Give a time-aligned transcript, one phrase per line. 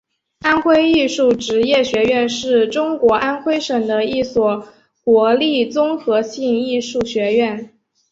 [0.39, 4.67] 安徽艺术职业学院是中国安徽省的一所
[5.03, 7.71] 国立综合性艺术学院。